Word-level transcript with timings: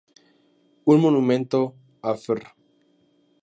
Un 0.91 0.97
monumento 1.03 1.59
a 2.01 2.11
Fr. 2.23 2.41